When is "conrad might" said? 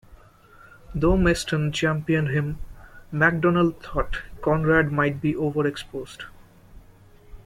4.41-5.21